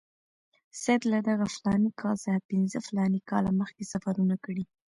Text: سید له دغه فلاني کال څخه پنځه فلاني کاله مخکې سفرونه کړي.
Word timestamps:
سید 0.81 1.01
له 1.11 1.19
دغه 1.29 1.45
فلاني 1.55 1.91
کال 2.01 2.15
څخه 2.25 2.45
پنځه 2.51 2.77
فلاني 2.87 3.21
کاله 3.29 3.51
مخکې 3.61 3.83
سفرونه 3.91 4.35
کړي. 4.45 4.63